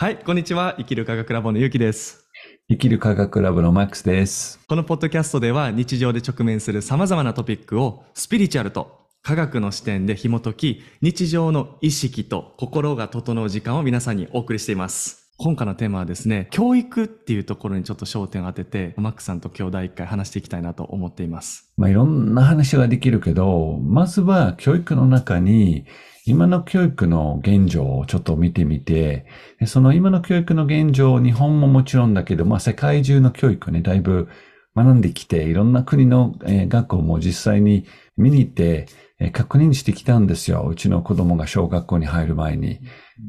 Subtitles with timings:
[0.00, 0.76] はい、こんにちは。
[0.78, 2.28] 生きる科学ラボのゆうきです。
[2.68, 4.60] 生きる科学ラボのマックスです。
[4.68, 15.32] このポッドキャストでは日常で直面する様々なトピックをスピリチュアルと科学の視点で紐解き、日常の意識と心が整う時間を皆さんにお送りしています。
[15.36, 21.72] 今回のテーマはですね、教育っていうところにちょっと焦点を当てて、マックスさんと今日第一回話していきたいなと思っています。
[21.76, 25.86] まあ、いろんな話ができるけど、まずは教育の中に、
[26.28, 29.26] 今の教育の現状をちょっと見てみて、
[29.66, 34.28] その今の教育の現状、日本ももちろんだけど、まあ世界中の教育ね、だいぶ
[34.76, 37.86] 学んできて、いろんな国の、学校も実際に
[38.16, 38.86] 見に行って、
[39.32, 40.68] 確認してきたんですよ。
[40.70, 42.78] うちの子供が小学校に入る前に。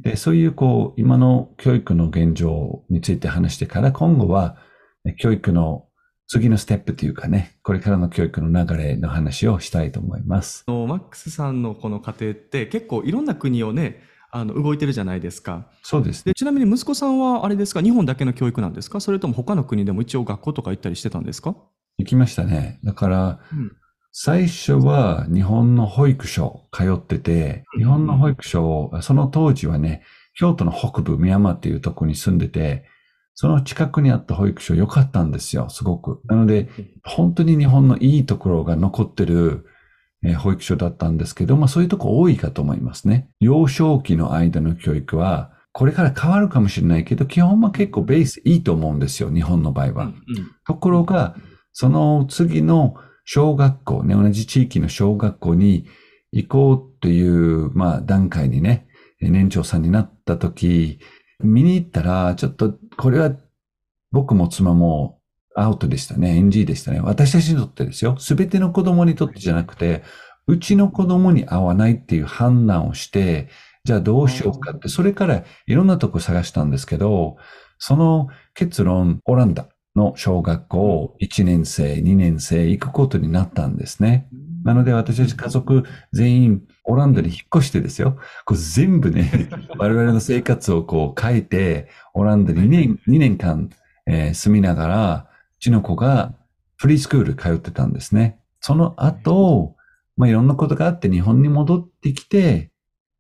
[0.04, 4.58] で、そういうこう、今の教育の現状について話してから、今後は、
[5.18, 5.86] 教育の
[6.32, 10.64] 次のステップというかね、これからの教育の流れの話をしたいと思います。
[10.68, 15.66] マックスさんのこの家庭って結構いろんな国をね、あの動いてるじゃないですか。
[15.82, 16.34] そうですね。
[16.34, 17.82] でちなみに息子さんはあれですか？
[17.82, 19.00] 日本だけの教育なんですか？
[19.00, 21.56] それとも他の国でも一応学校とか行ったりしてたんですか、
[21.98, 22.80] 行きましたね。
[22.84, 23.72] だから、うん
[24.12, 30.04] 最初は日本の保育所通ってて、うん日本の保育所、その当時はね、
[30.36, 32.86] 京都の北部、宮山っていうところに住んでて、
[33.42, 36.20] その近くにあった保育所良かったんですよ、すごく。
[36.26, 36.68] なので、
[37.06, 39.66] 本当に日本のいいところが残ってる、
[40.26, 43.30] えー保育所だったんですけど、まあそういうとこ多いかと思いますね。
[43.40, 50.06] 幼少期の間の教育は、これから変わるかもしれないけど、基本は結構ベースいいと思うんですよ、日本の場合は。
[50.08, 50.14] うん
[50.68, 51.38] ところが、
[51.72, 55.86] その次の小学校ね、同じ地域の小学校に
[56.34, 58.90] 行こうという、まあ段階にね、
[59.22, 61.00] 年長さんになった時、
[61.42, 63.32] 見に行ったら、ちょっと、これは
[64.12, 65.22] 僕も妻も
[65.56, 66.34] アウトでしたね。
[66.34, 67.00] NG でしたね。
[67.00, 68.18] 私たちにとってですよ。
[68.20, 70.04] すべての子供にとってじゃなくて、
[70.48, 73.48] うちの子供に合わないっていう判断をして、
[73.86, 77.38] じゃあどうしようかって、それからいろんなとこ探したんですけど、
[77.78, 84.28] その結論、オランダの小学校1年生、2年生行くことになったんですね。
[84.64, 88.18] なので私たち家族全員オランダに引っ越してですよ。
[88.46, 93.70] こう全部ね、 我々の生活をこう変えて、オランダに2年 ,2 年間、
[94.06, 96.34] えー住みながら、うちの子が
[96.78, 98.40] フリースクール通ってたんですね。
[98.62, 99.76] その後、
[100.18, 102.72] まあいろんなことがあって日本に戻ってきて、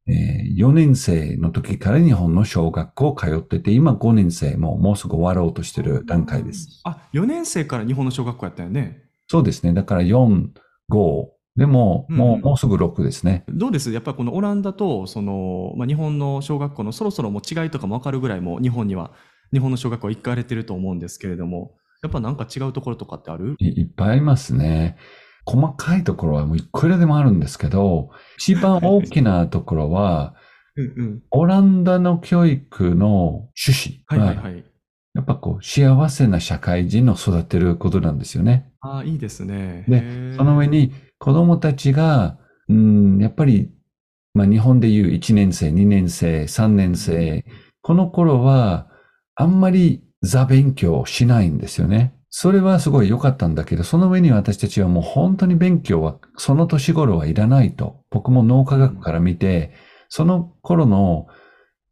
[0.07, 6.81] えー4年生の時から日本の小学校通ってて、今5年生ももうすぐ終わろうとしてる段階です。
[6.83, 9.03] あ、4年生から日本の小学校やったよね。
[9.27, 9.73] そうですね。
[9.73, 10.47] だから4、
[10.91, 13.43] 5、でも、うんもう、もうすぐ6ですね。
[13.49, 13.91] どうです？
[13.91, 19.11] やっぱりこのオランダと、その、まあ、日本の小学校のそろそろもう違いとかもわかるぐらいもう日本には、
[19.51, 23.55] 日本の小学校行かれてると思うんですけれども、やっぱなんか違うところとかってある？
[23.59, 24.97] いいっぱいありますね。
[25.45, 30.35] 細かいところはもういくらでもあるんですけど、一番大きなところは、
[30.77, 31.23] うんうん。
[31.31, 34.63] オランダの教育の趣旨は、はいはいはい。
[35.15, 38.71] やっぱこう、幸せな社会人を育てることなんですよね。
[38.79, 39.83] ああ、いいですね。
[39.89, 42.37] でその上、に子供たちが、
[42.67, 43.71] うん、やっぱり、
[44.33, 47.45] まあ日本でいう1年生、2年生、3年生、
[47.81, 48.87] この頃は、
[49.35, 52.13] あんまりザ勉強をしないんですよね。
[52.29, 58.03] それはすごい良かったんだけど、その上に私たちはもう本当に勉強は、その年頃はいらないと。
[58.11, 59.73] 僕も脳科学から見て、
[60.09, 61.27] その頃の、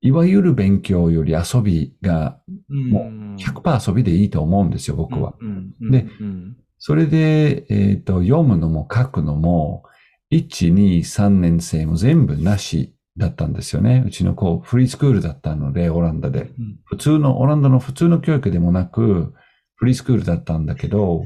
[0.02, 2.40] いわゆる勉強より遊びが
[2.70, 5.34] もうん100%遊びでいいと思うんですよ、僕は。
[5.82, 9.84] でうんそれで、えっ、と、読むのも書くのも、
[10.32, 14.04] 1、2、3年生も全部なしだったんですよね。
[14.06, 16.52] うちの子、フリースクールだったので、オランダで。
[16.60, 19.34] うん普通の、オランダの普通の教育でもなく、
[19.76, 21.26] フリースクールだったんだけど、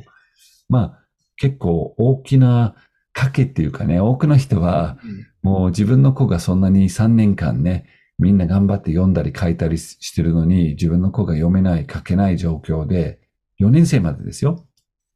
[0.69, 0.99] まあ、
[1.37, 2.75] 結構大きな
[3.15, 4.97] 賭けっていうかね、多くの人は、
[5.41, 7.85] もう自分の子がそんなに3年間ね、
[8.19, 13.19] みんな頑張って読んだり書いたりしてるのに、自分の子が読めない、書けない状況で、
[13.59, 14.65] 4年生までですよ。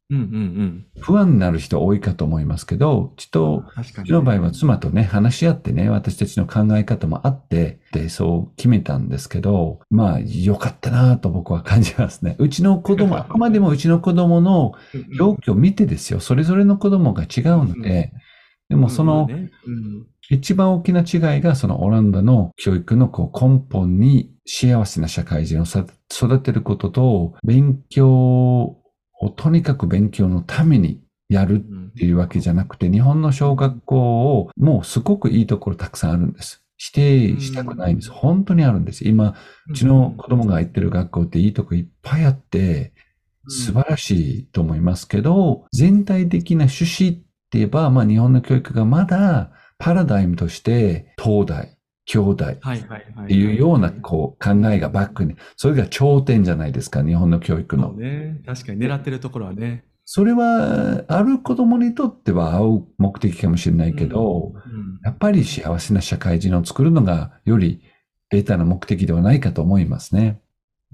[0.08, 0.86] うんうんうん。
[1.00, 12.36] 不安になる人多いかと思いますけど、ちと、うちの場合は妻とね、話し合ってね、私たちの考え方もあって、で、そう決めたんですけど、まあ、良かったなと僕は感じますね。
[12.38, 14.74] うちの子供、あくまでもうちの子供の
[15.18, 16.20] 状況を見てですよ。
[16.20, 18.12] それぞれの子供が違うので、
[18.68, 19.28] でもその
[20.28, 28.76] 一番大きな違いが、そのオランダの教育のこう根本に幸せな社会人をさ育てることと、勉強
[29.20, 36.62] をとにかく勉強のためにやるうんっていうわけじゃなくて、日本の小学校をもうすごくいいところたくさんあるんです。
[36.76, 38.10] 否定したくないんです。
[38.10, 39.08] 本当にあるんです。
[39.08, 39.34] 今、
[39.68, 42.92] うちの子供が行ってる学校っていいとこいっぱいあって、
[43.48, 51.75] 素晴らしいと思いますけど、全体的な趣旨って言えば、まあ日本の教育がまだパラダイムとして東大、
[52.06, 52.56] 兄弟っ。
[53.26, 57.92] ていうようなこう考えがバックに、それが頂点じゃないですか、日本の教育の。
[57.92, 58.40] ね。
[58.46, 59.84] 確かに狙ってるところはね。
[60.04, 65.00] それは、ある子供にとっては合う目的かもしれないけど、うん。
[65.04, 67.82] やっぱり幸せな社会人を作るのがより
[68.30, 70.40] ベータな目的ではないかと思いますね。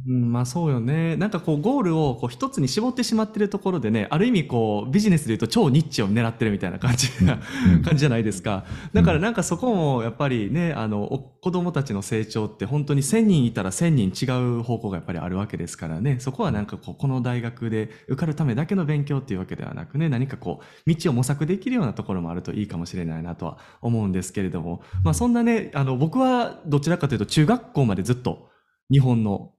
[0.07, 1.17] うん、まあそうよね。
[1.17, 7.39] なんかこうゴールをこう一つに絞ってしまってるところでね、ある意味こうビジネスで言うと超ニッチを狙ってるみたいな感じな
[7.75, 8.65] うん感じじゃないですか。
[8.95, 28.49] だからなんかそこもやっぱりね、あの、お子供たちの成長って本当に1000人いたら1000人違う方向がやっぱりあるわけですからね、そこはなんかこう、この大学で受かるためだけの勉強っていうわけではなくね、何かこう、道を模索できるようなところもあるといいかもしれないなとは思うんですけれども、まあそんなね、あの、僕はどちらかというと中学校までずっと
[28.91, 29.53] 日本の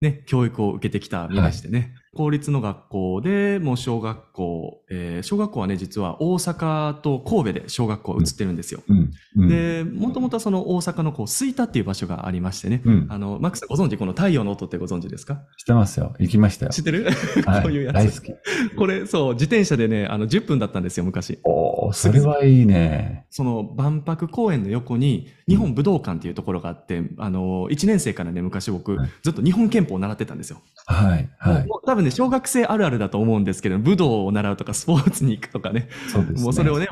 [0.00, 8.82] ね、教育を受けてきた身でしてね、公立の学校で、もう小学校、えー小学校はね、実は大阪と神戸で小学校移ってるんですよ。
[8.88, 9.10] うん。
[9.36, 9.48] うん。
[9.48, 13.06] で、もともとはその大阪のこう、吹田っていう場所がありましてね、うん。
[13.10, 15.42] あの、マックスさんご存知この太陽の音ってご存知ですか？
[15.58, 16.14] 知ってますよ。
[16.18, 16.80] 行きましたよ知。
[16.80, 17.10] ってる、
[17.44, 18.22] はこういうやつ。
[18.76, 21.38] これ、そう、自転車でね、あの、10分だったんですよ、昔。
[21.44, 23.26] おー、それはいいね。
[23.30, 30.62] その万博公園の横に日本武道館っていうところがあって、あの、1年生からね、昔僕はい、ずっと日本憲法を習ってたんですよ。
[30.86, 31.28] はい。
[31.38, 31.66] はい。
[31.98, 36.42] 分ね、小学生あるあるだと思うんですけど、武道を習うとかスポーツに行くとかね、そうですね。
[36.42, 36.88] もうそれをね。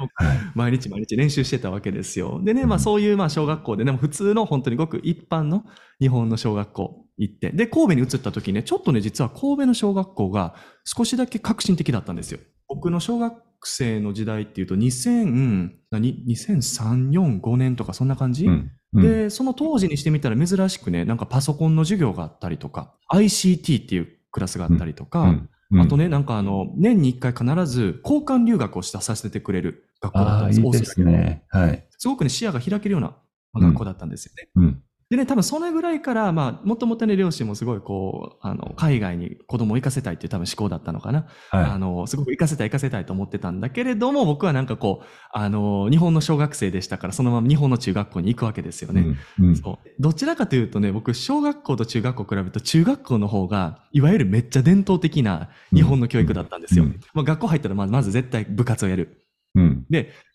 [0.54, 2.40] 毎日毎日練習してたわけですよ。
[2.42, 5.64] でね、うんまあそういうまあ小学校でね、普通の本当にごく一般の
[6.00, 10.54] 日本の小学校行って、で、神戸に移った時ね、ちょっとね、実は神戸の小学校が
[10.84, 12.40] 少しだけ革新的だったんですよ。
[12.68, 18.70] 僕の小学生の時代っていうと2000、何 ?2003、4、5年とかそんな感じ、うん。
[18.94, 25.34] うん、で、その当時にしてみたら珍しくね、なんかパソコンの授業があったりとか、ICT っていうクラスがあったりとか、
[25.80, 30.60] あとね、なんかあの、年に一回必ず交換留学をしたさせてくれる学校だったんです。
[30.60, 31.42] いいですね。
[31.48, 31.86] はい。
[31.96, 33.16] すごくね、視野が開けるような
[33.54, 34.50] まあ学校だったんですよね。
[34.56, 34.82] うん。
[35.08, 41.28] でね、多分それぐらいから、まあ、もともとね、両親もすごいこう、あの、海外に子供を行かせたいっていう多分思考だったのかな。
[41.50, 48.94] あはの、すごく行かせたい行かせたいと思ってたんだけれども、僕はなんかこう、あの、日本の小学生でしたから、そのまま日本の中学校に行くわけですよい。
[48.96, 49.06] ね。
[49.38, 49.48] うん。
[49.50, 49.56] うん。
[49.56, 49.88] そう。
[50.00, 56.84] どちらかというとね、僕、小学校と中学校比べると、中学校の方が、いわゆるめっちゃ伝統的な日本の教育だったんですよ。
[56.84, 59.22] うんまあ、学校入ったら、まずまず絶対部活をやる。
[59.56, 59.86] うん。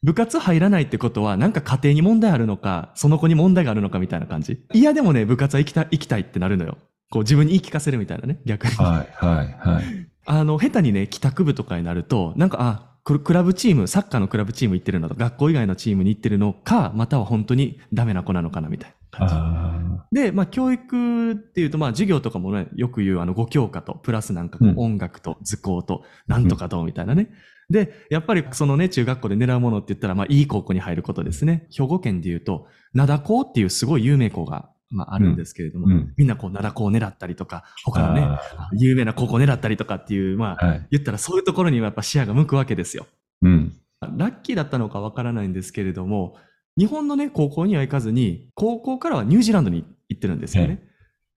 [0.04, 4.66] 部活入らないってことは、なんか家庭に問題あるのか、その子に問題があるのかみたいな感じ？
[4.74, 6.78] いや、でもね、部活は行きたい、行きたいってなるのよ。
[7.12, 8.74] こう自分に言い聞かせるみたいなね、逆に。
[8.76, 9.84] はい、はい、はい。
[10.26, 19.34] あの、下手にね、帰宅部とかになると、なんか、あ、ククラブチーム、サッカーのクラブチーム行ってるのと、学校以外のチームに行ってるのか、または本当にダメな子なのかなみたいな感じ。
[19.36, 27.30] あで、まあ、教育っていうと、まあ、授業とかもね、よく言う、あの、5教科と、プラスなんかこう、うん音楽と図工と、なんとかどうみたいなね。
[27.72, 31.68] で、やっぱりそのね、中学校で狙うものって言ったら、まあ、いい高校に入ることですね。
[31.72, 37.74] 兵庫県で言うと、灘高っていうすごい有名校が、まあ、あるんですけれども、うんうんみんなこう、灘高を狙ったりとか、あ。
[37.86, 40.88] 他のね、あ有名な高校を狙ったりとかっていう、まあ、ーはい。
[40.92, 43.08] 言ったらそういうところにはやっぱ視野が向くわけですよ。
[43.42, 43.74] うん。
[44.02, 46.36] ラッキーだったのかわからないんですけれども、
[46.78, 50.84] 日本のね、高校には行かずに、高校からはニュージーランドに行ってるんですよね。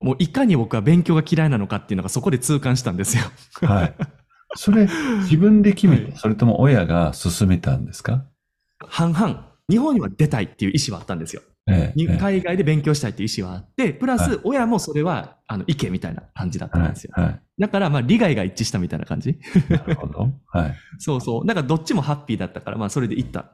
[0.01, 3.25] もういかに僕は勉強が嫌いなのかっていうのがそこで痛感したんですよ。
[3.67, 3.95] はい。
[4.55, 8.25] それ、自分で決めはいて、それとも親が勧めたんですか？
[8.87, 9.53] 半々。
[9.71, 11.43] 日本には出たいっていう意思はあったんですよ。
[11.67, 12.17] ええ。
[12.19, 17.13] 海外で勉強したいっていう意思はあって、プラはス親もそれは、あの、行けみたいな感じだったんですよ。
[17.17, 17.25] はい。
[17.25, 17.41] はい。
[17.59, 19.39] だから、まあ、利害が一致したみたいな感じ。
[19.71, 20.29] なるほど。
[20.49, 20.75] はい。
[20.99, 21.47] そうそう。
[21.47, 23.45] だからどっちもハッピーだったから、まあ、それで行ったん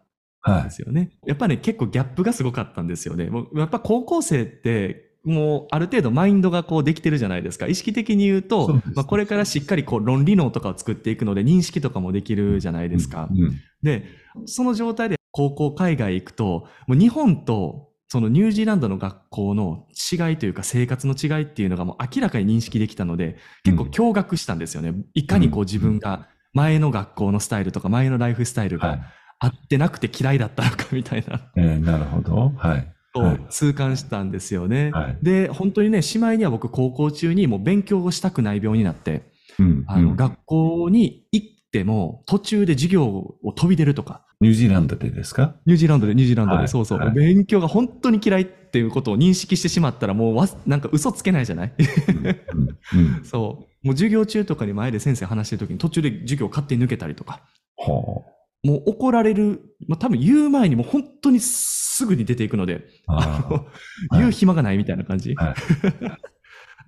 [0.41, 0.65] はい。
[0.65, 1.13] ですよね。
[1.25, 3.31] やっぱね、結構ギャップがすごかったんですよね。
[3.31, 7.67] もうやっぱ高校生って、もうある程度マインドがこうできてるじゃないですか。
[7.67, 13.29] 意識的に言うと、そうまあ、これからしっかりこう論理脳とかを作っていくので認識とかもできるじゃないですか。
[13.31, 13.61] うん。
[13.83, 14.05] で、
[14.47, 24.95] その状態で高校海外行くと、もう日本とそのニュージーランドの学校の違いというか生活の違いっていうのがもう明らかに認識できたので、結構驚愕したんですよね。
[25.15, 29.01] いかにこう自分が前の学校のスタイルとか前のライフスタイルがはい。
[29.43, 31.41] 合ってなくて嫌いだったのかみたいな。
[31.57, 32.53] ええ、なるほど。
[32.59, 32.95] はい。
[33.13, 34.91] とはい痛感したんですよね。
[34.93, 39.23] はいで、本当にね、しまいには僕高校中にもう勉強をしたくない病になって、
[39.59, 39.85] うん。
[39.87, 45.57] あの、うん学校に行っても途中で授業を飛び出るとか、ニュージーランドでですか？
[45.67, 51.73] ニュージーランドで、ニュージーランドで、はいそうそう、はい勉強が本当に嫌いっていうことを認識してしまったらもうわ、なんか嘘つけないじゃない？
[52.09, 52.27] うん。
[52.27, 53.23] うん。
[53.27, 53.87] そう。
[53.87, 57.41] もう授業中とかに前で先生話してる時に途中で授業勝手に抜けたりとか、
[57.77, 58.31] ほう。
[58.63, 65.35] もう怒られる、まあ、多分言う前にもう本当にすぐに出ていくので、ああのはい言う暇がないみたいな感じ。
[65.35, 65.55] はい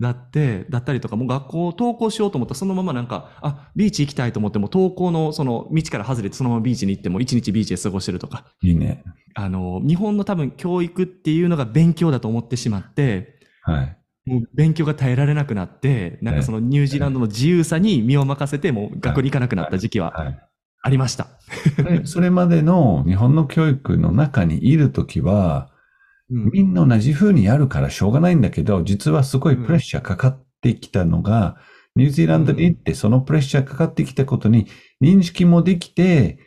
[0.00, 9.04] だって、だったりとか、もう学校登校しようと思ったらそのままなんか、あ、ビーチ行きたいと思っても登校のその道から外れてそのままビーチに行っても一日ビーチで過ごしてるとか、いいね。
[9.34, 13.96] あの、日本の多分教育っていうのが勉強だと思ってしまって、はい。
[14.24, 20.38] もう勉強が耐えられなくなって、なんかそのニュージーランドの自由さに身を任せて、もう学校に行かなくなった時期ははい。
[20.82, 21.28] ありました。
[21.76, 31.58] でそれまでの日本の教育の中にいるときは、うんみんな同じ風にやるからしょうがないんだけど、実はすごいプレッシャーかかってきたのが、
[31.94, 34.66] ニュージーランドに行ってそのプレッシャーかかってきたことに
[35.02, 36.38] 認識もできて、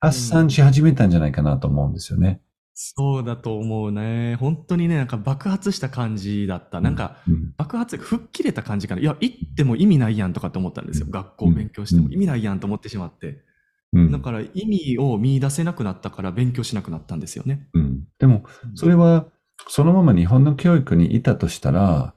[0.00, 2.40] 発散し始めたんじゃないかなと思うんですよね。
[2.74, 4.36] そうだと思うね。
[4.36, 6.80] 本当にね、なんか爆発した感じだった。
[6.80, 9.00] なんか、うん、爆発、吹っ切れた感じかな。
[9.00, 11.06] いや、行っても意味ないやんとかって思ったんですよ。
[11.08, 13.42] 学校勉強してもうん意味ないやんと思ってしまって。
[13.94, 14.12] うん。
[14.12, 17.68] だから意味を見出せなくなったから勉強しなくなったんですよね。
[17.74, 18.04] うん。
[18.18, 19.26] でも、それは、
[19.68, 22.14] そのまま日本の教育にいたとしたら、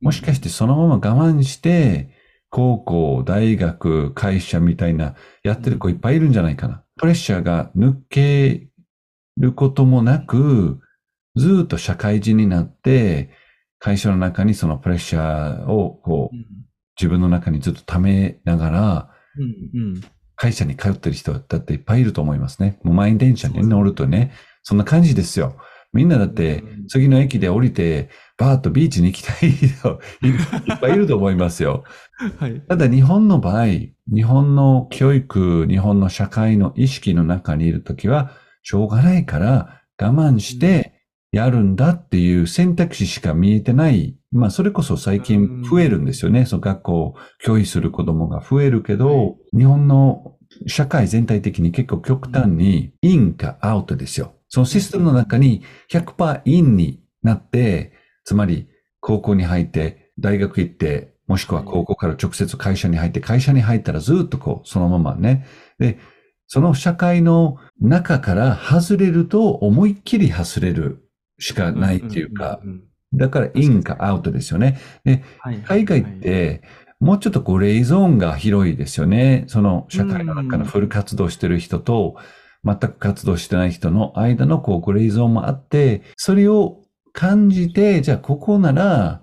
[0.00, 2.10] もしかしてそのまま我慢して、
[2.50, 6.82] 高校、大学、会社みたいなやってる子いっぱいいるんじゃないかな。
[6.96, 8.68] プレッシャーが抜け
[9.36, 10.80] ることもなく、
[11.36, 13.30] ずーっと社会人になって、
[13.78, 16.46] 会社の中にそのプレッシャーをこううん。
[16.98, 20.00] 自分の中にずっと溜めながら、うんうん
[20.38, 22.78] 会社に通ってる人だっていっぱいいると思いますね。
[22.84, 25.56] もう満員電車に乗るとね、そんな感じですよ。
[25.92, 30.32] みんなだってうん次の駅で降りて、バーッとビーチに行きたい人い い
[30.74, 31.84] っぱいいると思いますよ。
[32.38, 32.60] はい。
[32.60, 38.30] ただ日本の場合、日本の教育、日本の社会の意識の中にいるときは、
[38.62, 41.02] しょうがないから我慢して
[41.32, 44.17] やるんだっていう選択肢しか見えてない。
[44.30, 46.44] まあ、それこそ最近増えるんですよね。
[46.44, 50.34] その学校、教育する子供が増えるけど、はい日本の
[50.66, 54.34] 社会全体的に結構極端にインかアウトですよ。
[54.48, 57.92] そのシステムの中に100%インになって、
[58.24, 58.68] つまり
[59.00, 65.46] 高校に入って、大学行って、もしくは高校から直接会社に入って、会社に入ったらずっとこう、そのままね。
[65.78, 65.98] で、
[66.46, 71.08] その社会の中から外れると思いっきり外れる
[71.38, 72.82] しかないっていうか、んんん
[73.14, 74.78] だからインかアウトですよね。
[75.04, 76.62] で、はい海外っはいて、
[77.00, 79.44] もうちょっとグレーゾーンが広いですよね。
[79.46, 82.16] その社会の中のフル活動してる人と、
[82.64, 89.22] 全く活動してない人の間のこうグレーゾーンもあって、それを感じて、じゃあここなら、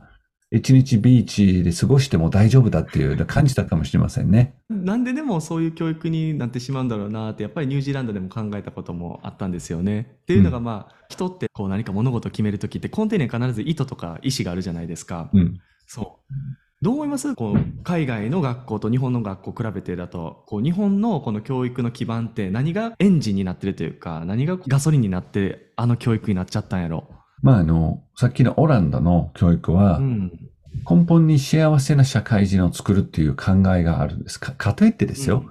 [0.52, 4.56] 一日ビーチで過ごしても大丈夫だっていう感じたかもしれませんね。
[4.70, 10.18] なんででもそういう教育になってしまうんだろうなってやっぱりニュージーランドでも考えたこともあったんですよね。
[10.22, 15.30] っていうのがまあ人ってこう何か物事を決めるときって根底には必ず意図とか意思があるじゃないですか。
[15.34, 15.60] うん。
[15.88, 16.34] そう。
[16.82, 17.34] どう思います？
[17.36, 27.10] こう海外の学校と日本の学校比べてだとこう日本のこの教育の基盤って何がエンジンになってるというか何がガソリンになってあの教育になっちゃったんやろ。
[27.46, 30.32] まあ、あの、さっきのオランダの教育はう、ん。
[30.90, 34.40] 根本に幸せな社会人を作るっていう考えがあるんです。
[34.40, 35.46] か、かといってですよ。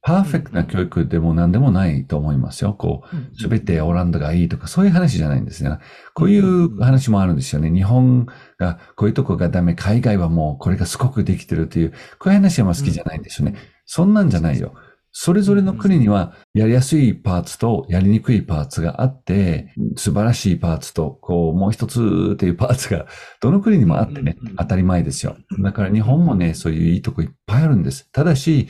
[0.00, 2.74] パーフェクトな教育でも何でもないと思いますよ。
[2.74, 5.78] こうすべてオランダがいいとか、そういう話じゃないんですね。
[6.12, 7.70] こういう話もあるんですよね。
[7.70, 8.26] 日本
[8.58, 13.56] がこういうとこがダメ、海外はもうこれがすごくできてるっていう、こういう話は好きじゃないんですよね。
[13.86, 14.74] そんなんじゃないよ。
[15.16, 23.06] それぞれの国にはやりやすいパーツとやりにくいパーツがあって、素晴らしいパーツと、こう、もう一つっていうパーツが
[23.40, 25.36] どの国にもあってね当たり前ですよ。
[25.60, 28.10] だから日本もね、そういういいとこいっぱいあるんです。
[28.10, 28.66] ただし、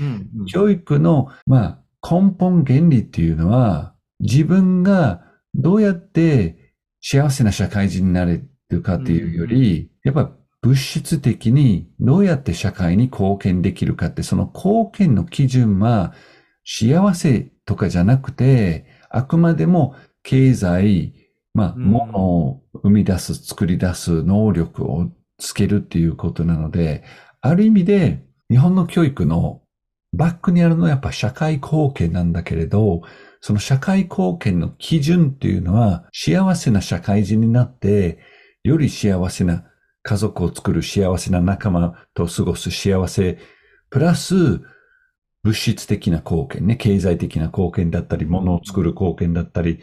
[0.47, 5.23] 教育の、まあ、根本原理っていうのは、自分が
[5.55, 16.13] どうやって幸せな社会人になれるかっていうより、やっぱ物質的にどうやって社会に貢献できるかって、その貢献の基準は
[16.65, 21.15] 幸せとかじゃなくて、あくまでも経済、
[21.53, 21.85] まあ、うん。
[21.85, 27.05] 物を生み出す、作り出す能力をつけるっていうことなので、
[27.41, 29.63] ある意味で日本の教育の
[30.15, 33.03] バックにあるのはやっぱ社会貢献なんだけれど、
[33.41, 38.19] その社会貢献の基準っていうのは幸せな社会人になって、
[38.63, 39.65] より幸せな
[40.03, 43.39] 家族を作る幸せな仲間と過ごす幸せ、
[43.91, 44.61] プラス
[45.45, 49.81] 物質的な貢献ね、経済的な貢献だったり、物を作る貢献だったり、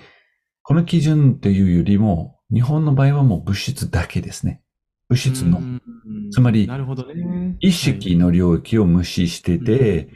[0.63, 4.61] この基準というよりも、日本の場合はもう物質だけですね。
[5.07, 5.59] 物質の。
[5.59, 5.81] うん。
[6.31, 6.67] つまり
[7.15, 7.57] ね。
[7.59, 10.09] 意識の領域を無視してて、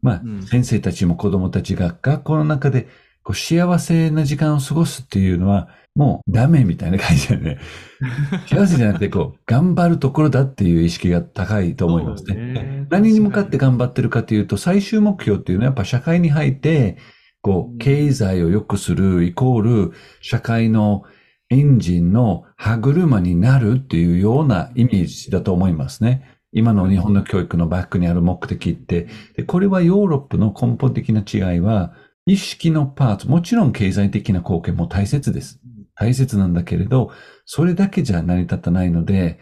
[0.00, 2.88] まあうん、先生たちも子供たちが学校の中で
[3.22, 7.58] こう幸せな時間を過ごすっていうのは、もうダメみたいな感じだよね。
[8.46, 12.34] 幸せじゃなくて、こう、頑張るところだっていう意識が高いと思いますね。
[12.52, 16.98] ね何に向かって頑張ってるかというと、最終目標っていうのはやっぱ社会に入って、
[17.40, 21.04] こう経済を良くするイコール、社会の
[21.48, 26.38] エンジンの歯車になるっていうようなイメージだと思いますね。
[26.52, 31.94] 今の日本の教育のバックにある目的って、でこれはヨーロップの根本的な違いは、
[32.26, 35.60] 意識のパーツ、もちろん経済的な貢献も大切です。
[35.98, 37.10] 大切なんだけれど、
[37.44, 39.38] それだけじゃ成り立たないので、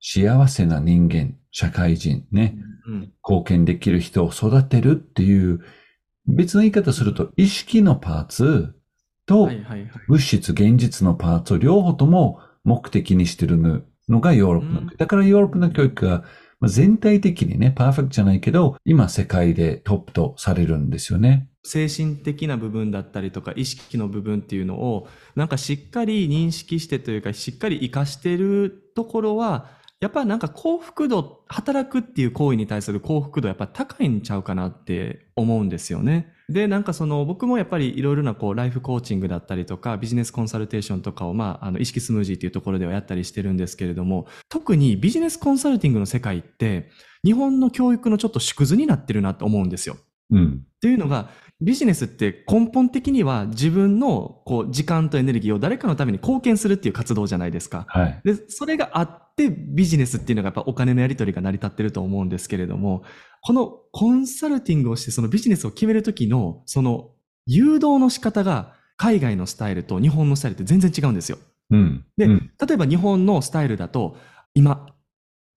[0.00, 3.12] 幸せな人間、社会人ね、うん。
[3.24, 5.60] 貢献できる人を育てるっていう、
[6.26, 8.74] 別の言い方すると、意識のパーツ
[9.26, 9.50] と。
[10.08, 13.58] 物質、現実のパーツを両方とも目的にしてる
[14.08, 16.24] のがヨーロッパの、うんだからヨーロッパの教育が
[16.62, 21.48] まあ全体的にね、パーフェクトじゃないけど、今世界でトップとされるんですよね。
[21.64, 36.31] 精神的な部分だったりとか意識の部分っていうのをなんかしっかり認識してというかしっかり活かしてるところはやっぱなんか幸福度働くっていう行為に対する幸福度やっぱ高いんちゃうかなって思うんですよね。
[36.48, 46.90] でなんかその僕もやっぱりいろいろなこうライフコーチングだったりとかビジネスコンサルテーションとかをまああの意識スムージーっていうところではやったりしてるんですけれども特にビジネスコンサルティングの世界って
[47.24, 49.96] 日本の教育のちょっと縮図になってるなと思うんですよ。
[50.32, 50.64] うん。
[50.64, 57.84] っていうのがビジネスって根本的には自分のこう時間とエネルギーを誰かのために貢献するっていう活動じゃないですか。
[57.88, 58.20] はい。
[58.24, 63.04] で、それがあってビジネスっていうのがやっぱお金のやり取りが成り立ってると思うんですけれども、
[63.42, 67.10] このコンサルティングをしてそのビジネスを決めるときのその
[67.46, 71.38] 誘導の仕方が海外のスタイルと日本のスタイルって全然違うんですよ。
[71.70, 72.04] うん。
[72.16, 74.16] でうん例えば日本のスタイルだと、
[74.54, 74.86] 今、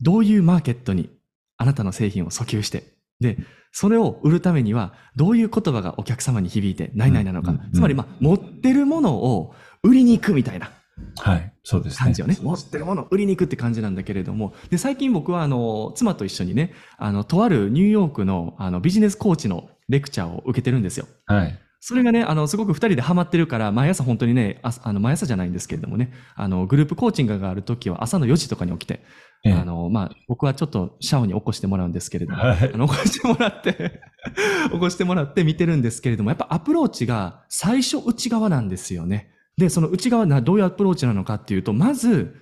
[0.02, 1.10] どういうマーケットに
[1.58, 2.84] あなたの製品を訴求して、
[3.20, 3.38] で、
[3.78, 7.52] それを売るためには、どういう言葉がお客様に響いて、何々なのか。
[7.52, 9.54] うんうんうんつまり、まあ、持ってるものを
[9.84, 10.72] 売りに行くみたいな
[11.18, 11.54] はい。
[11.62, 11.98] そうですね。
[12.06, 12.38] 感じよね。
[12.42, 14.54] 持ってるものを売りに行くって感じなんだけれども。
[14.70, 21.06] で、最近僕は、あの、妻と一緒にね、あの、とあるニューヨークの、あの、ビジネスコーチのレクチャーを受けてるんですよ。
[21.26, 21.60] はい。
[21.82, 29.02] それがね、あの、すごく二人でハマってるから、毎朝本当にね、ああの、毎朝じゃないんですけれどもね、あの、グループコーチングがある時は朝の4時とかに起きて、
[29.46, 34.02] ええあの、まあ、僕はちょっとシャオに起こしてもらうんですけれども、はいあの、起こしてもらって、
[34.72, 39.32] 起こしてもらって見てるんですけれども、やっぱアプローチが最初内側なんですよね。
[39.56, 42.36] で、その内側な、どういうアプローチなのかっていうと、まず、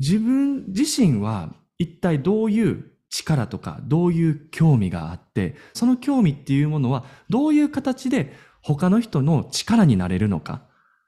[0.00, 10.62] 自分自身は一体どういう力とか、どういう興味があって、その興味っていうものは、どういう形で他の人の力になれるのか。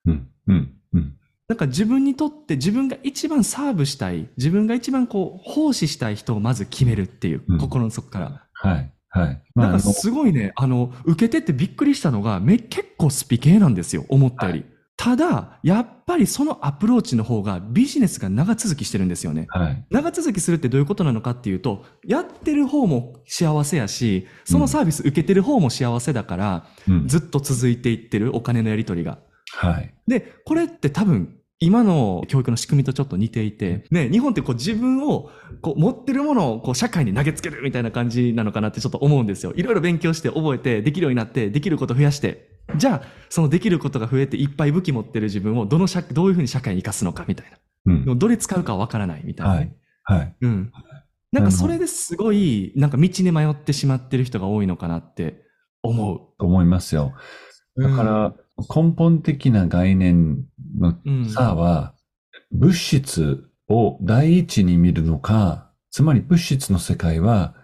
[0.04, 0.28] うん。
[0.46, 0.74] うん。
[0.92, 1.16] うん。
[1.48, 8.46] なんか自分にとって自分が一番サーブしたい、自分が一番こう、奉仕したい人をまず決めるっていう、うん心の底から。
[8.52, 8.92] はい。
[9.10, 9.42] はい。
[9.54, 14.64] まあ、なんかすごいね、あの、受けてってびっくりしたのが、め、結構スピ系なんですよ、思ったより。
[14.96, 19.46] ただ、やっぱりそのアプローチの方がビジネスが長続きしてるんですよね。
[19.50, 19.86] はい。
[19.90, 27.08] 長続きするってどういうことなのかっていうと、やってる方も幸せやし、そのサービス受けてる方も幸せだから、うん。
[27.08, 29.18] ずっと続いていってるお金のやり取りが。
[29.52, 29.94] はい。
[30.08, 35.30] で、これって多分、今の教育の仕組みとちょっと似ていて、ね、日本ってこう自分を
[35.62, 39.52] こう持ってるものをこう社会に投げつけるみたいな感じなのかなってちょっと思うんですよ。
[39.56, 47.56] いろいろ勉強して覚えてできるようになってできること増やして、じゃあそのできることが増えていっぱい武器持ってる自分をどの社どういうふうに社会に生かすのかみたいな。
[47.86, 50.18] うんどれ使うかはわからないみたいなね、はい。
[50.18, 50.36] はい。
[50.40, 50.72] うん。
[51.32, 55.42] なんかそれですごい、なんか道に迷ってしまってる人が多いのかなって
[55.82, 56.18] 思う。
[56.38, 57.14] と思いますよ。
[57.76, 60.44] だから、根本的な概念
[60.78, 61.94] のうん、差は、
[62.52, 67.54] 物質を第一に見るのか、つまり物質の世界は、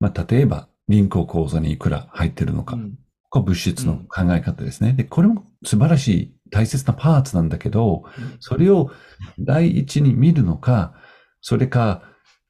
[0.00, 2.98] まあ、例えば銀行口座にいくら入ってるのか、うん。
[3.30, 4.92] これ物質の考え方ですね。
[4.92, 8.04] で、これも素晴らしい大切なパーツなんだけど、
[8.40, 8.90] それを
[9.38, 10.94] 第一に見るのか、
[11.40, 12.02] それか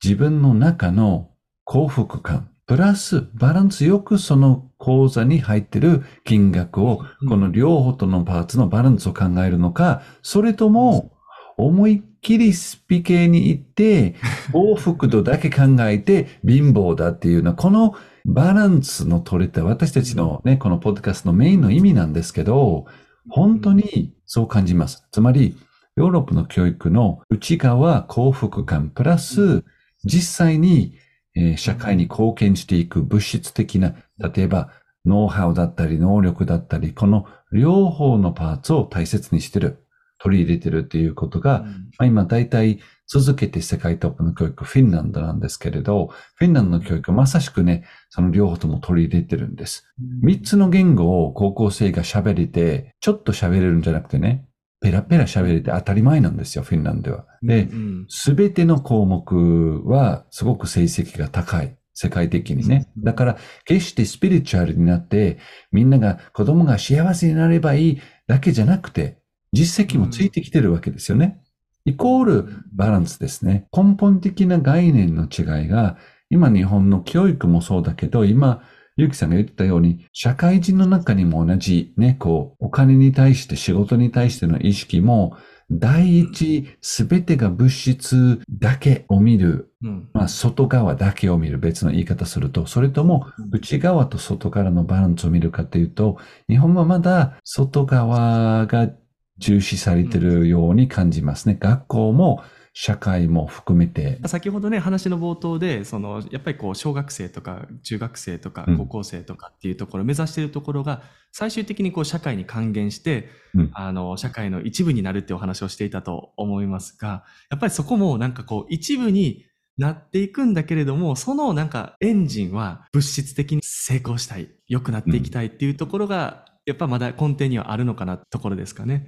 [0.02, 1.30] 自分の中の
[1.64, 7.28] 幸福感、プラスバランスよくその口座に入ってる金額を、うん。
[7.28, 11.12] この両方とのパーツのバランスを考えるのか、それとも
[11.56, 14.14] 思いっきりスピ系に行って、
[14.52, 22.86] 幸福度だけ考えて貧乏だっていうのは、このバランスの取れた私たちのね、このポッドキャストのメインの意味なんですけど、
[23.28, 25.06] 本当にそう感じます。
[25.10, 25.56] つまり、
[25.96, 29.64] ヨーロッパの教育の内側幸福感プラス、
[30.04, 30.94] 実際に、
[31.34, 34.70] えー社会に貢献していく物質的な、例えば、
[35.04, 39.84] ノウハウだったり、能力だったり、この両方のパーツを大切にしてる、
[40.18, 49.86] 取り入れてるっていうことが、うんまあ、今大体続けて世界トップの教育、フィンランドなんですけれど、フィンランドの教育はまさしくね、その両方とも取り入れてるんです。
[50.22, 54.46] 三つの言語を高校生が喋れて、ちょっと喋れるんじゃなくてね、
[54.84, 57.24] ペラペラ喋れて当たり前なんですよ、フィンランドでは。
[57.42, 61.74] でう、んすべての項目はすごく成績が高い。
[61.94, 62.90] 世界的にね。
[62.98, 65.38] だから、決してスピリチュアルになって、
[65.70, 69.20] みんなが子供が幸せになればいいだけじゃなくて、
[69.52, 71.40] 実績もついてきてるわけですよね。
[71.86, 73.68] イコールバランスですね。
[73.74, 75.96] 根本的な概念の違いが、
[76.28, 78.62] 今日本の教育もそうだけど、今、
[78.96, 85.36] ゆうきさんが言ってたように、社会人の中にも同じね、こう、お金に対して仕事に対しての意識も、
[85.70, 90.08] 第一、すべてが物質だけを見る、うん。
[90.12, 98.90] まあ、外側だけを見る別の言い方すると、それとも内側と外からのバランスを見るかというと、日本はまだ外側が
[99.38, 101.56] 重視されているように感じますね。
[101.58, 102.44] 学校も
[102.76, 104.18] 社会も含めて。
[104.26, 119.46] 先ほどね、話の冒頭で、その、やっぱりこう、小学生とか、中学生とかうん、高校生とかっていうところを目指しているところが、最終的にこう、社会に還元して、うんあの、社会の一部になるっていうお話をしていたと思いますが、やっぱりそこもなんかこう、一部に
[119.78, 129.06] なっていくんだけれども、そのなんかエンジンは物質的に成功したい、良くなっていきたいっていうところが、やっぱまだ根底にはあるのかなところですかね。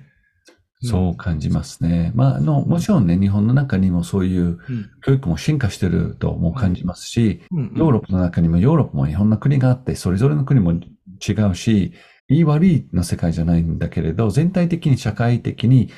[0.82, 2.12] そう感じますね。
[2.14, 4.58] まあ、あの、もちろんね、日本の中にもそういううん。
[5.02, 7.72] 教育も進化してるとも感じますし、うん。
[7.76, 11.92] ヨーロッパの中にもヨーロッパもいろんな国があって、それぞれの国も違うし、
[12.28, 15.90] いい悪いの世界じゃないんだけれど、全体的に社会的に、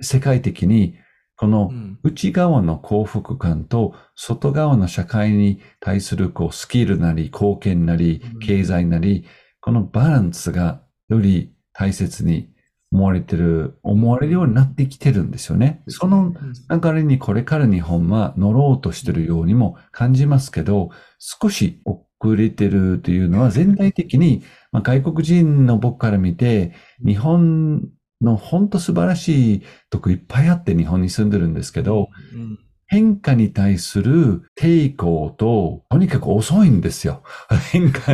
[0.00, 0.96] 世界的に、
[1.38, 9.24] このうん内側の幸福感と外側の社会に対するこうスキルなり貢献なりうん経済なり、
[9.60, 12.48] このバランスがより大切に
[12.96, 15.82] 思われてる、思われるようになってきてるんですよね。
[15.88, 16.34] その
[16.70, 26.72] 流れにこれから日本は乗ろうとしてるようにも感じますけど、少し遅れてるというのは全体的に、まあ、外国人の僕から見て、
[27.04, 27.82] 日本
[28.22, 37.22] の本当素晴らしいとこいっぱいあって日本に住んでるんですけど、うん変化に対する抵抗と、とにかく遅いんですよ。
[37.72, 38.12] 変化、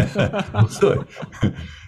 [0.65, 0.99] 遅い。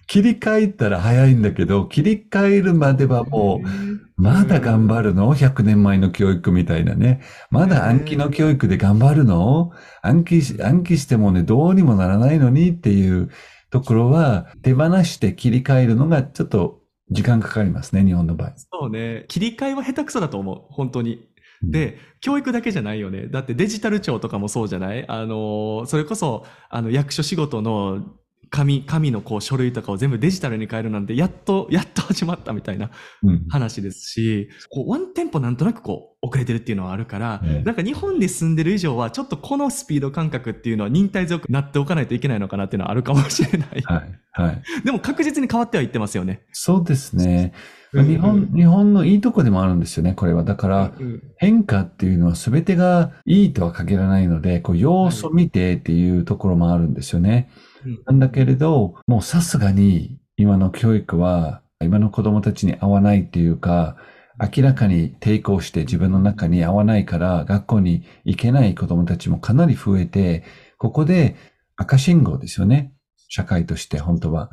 [0.07, 3.69] 切り替えたら早いんだけど、切り替えるまではもう、
[4.17, 7.21] まだ頑張るの ?100 年前の教育みたいなね。
[7.51, 9.73] まだ暗記の教育で頑張るの？
[10.03, 13.31] 暗記し、暗記してもね、どうにもならないのにっていう
[13.71, 18.53] ところは、手放して切り替えるのがちょっと時間かかりますね、日本の場合。
[18.57, 19.25] そうね。
[19.29, 20.63] 切り替えは下手くそだと思う。
[20.71, 21.29] 本当に。
[21.63, 23.27] で、教育だけじゃないよね。
[23.29, 25.05] だってデジタル庁とかもそうじゃない？
[25.09, 28.05] あの、それこそ、あの、役所仕事の
[28.51, 32.91] 紙、紙のこう書類とかを全部デジタルに変えるなんて、やっと、 やっと始まったみたいな
[33.23, 43.83] うん、話ですし、こう、ワンテンポなんとなくこう、遅れてるっていうのはあるから、ええなんか日本に住んでる以上は、ちょっとこのスピード感覚っていうのは忍耐強くなっておかないといけないのかなっていうのはあるかもしれない。
[43.85, 44.63] はい、はい。
[44.85, 46.43] でも確実に変わってはいってますよね。
[46.53, 47.53] そうですね。
[47.55, 50.43] うん日本、日本のいいとこでもあるんですよね、これは。
[50.43, 57.51] だから、うん変化っていうのは全てがいいとは限らないので、こう、要素見てっていうところもあるんですよね。
[57.69, 57.74] うん
[58.07, 63.97] なんだけれど、もうさすがに今の教育は、今の子供たちに合わないっていうか、
[64.39, 70.45] 明らかに抵抗して自分の中に合わないから学校に行けない子供たちもかなり増えて、
[70.79, 71.37] ここで
[71.77, 72.93] 赤信号ですよね。
[73.29, 74.49] 社会として本当は。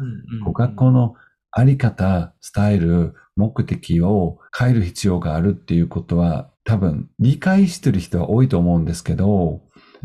[0.54, 1.16] 学校の
[1.52, 9.62] あり方、スタイル、目的を変える必要があるっていうことは多分理解してる人は多いと思うんですけど、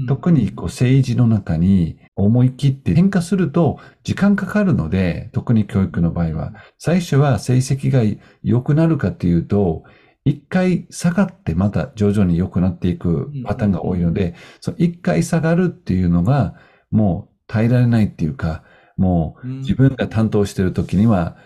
[0.09, 8.03] 特にこう政治の中に思い切って変化すると時間かかるので、特に教育の場合は、最初は成績が
[8.43, 9.85] 良くなるかっていうと、
[10.25, 16.55] 一回下がってまた徐々に良くなっていくパターンが多いので、その一回下がるっていうのが
[16.91, 18.65] もう耐えられないっていうか、
[18.97, 19.59] もううん。
[19.61, 21.37] 自分が担当している時には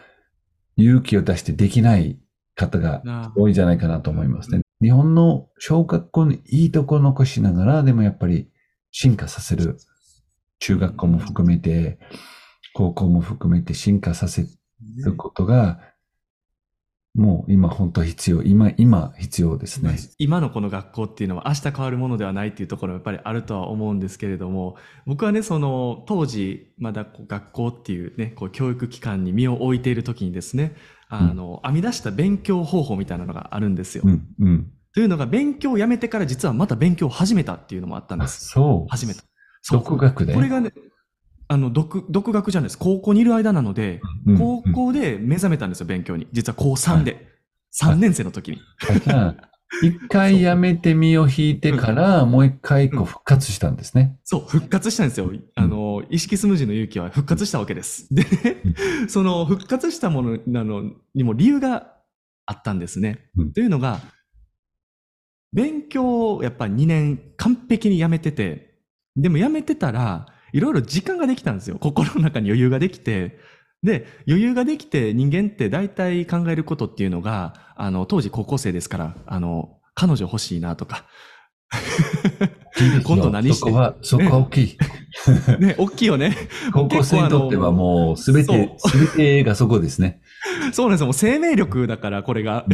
[0.77, 2.19] 勇気を出してできない
[2.55, 4.61] 方があ多いんじゃないかなと思いますね。
[4.81, 8.51] 日本の小学校にいいとこ残しながら、でもやっぱり
[8.91, 9.77] 進化させる。
[10.61, 11.99] 中学校も含めて、
[12.75, 14.47] 高校も含めて進化させ
[15.05, 15.81] ることが、
[17.15, 18.43] もう今本当必要。
[18.43, 19.97] 今、今必要ですね。
[20.19, 30.77] 今のこの学校っていうのは明日変わるものではないっていうところはやっぱりあるとは思うんですけれども、僕はね、その当時、まだこう学校っていうね、こう教育機関に身を置いている時にですね、
[31.11, 34.05] あの、編み出した勉強方法みたいなのがあるんですよ。
[34.07, 34.73] うん、うん。
[34.95, 38.49] というのが勉強をやめてから実はまた勉強を始めたっていうのもあったんあ、です。
[38.49, 38.91] そう。
[38.91, 39.23] 始めた。
[39.63, 40.35] そう独学で？
[40.35, 40.73] これがね、
[41.49, 42.79] あの、独、独学じゃないです。
[42.79, 46.29] 高校にいる間なので、うん高校で目覚めたんですよ、勉強に。
[46.33, 47.29] 実は高3で。
[47.73, 48.59] 3年生の時に。
[49.83, 54.19] 一回やめて身を引いてから、もう一回こう復活したんですね。
[54.25, 55.31] そう、復活したんですよ。
[55.55, 58.13] あの、意識スムージーの勇気は復活したわけです。
[58.13, 58.29] でね、
[59.09, 61.95] その復活したものなのにも理由が
[62.47, 63.31] あったんですね。
[63.37, 64.01] うんというのが、
[65.53, 68.81] 勉強をやっぱ2年完璧にやめてて、
[69.17, 71.77] でもやめてたら、いろいろ時間ができたんですよ。
[71.81, 73.39] 心の中に余裕ができて、
[73.83, 81.07] で、余裕ができて人間って大体考えることっていうのが、あの、当時高校生ですから、あの、彼女欲しいなとか、
[83.05, 83.55] 今度何して？
[83.55, 84.79] そこは、そこは大きい。
[85.61, 86.37] ね、大きいよね。
[86.73, 90.21] 高校生にとってはもう、すべて、すべてがそこですね。
[90.73, 91.07] そうなんですよ。
[91.07, 92.67] もう生命力だから、これが。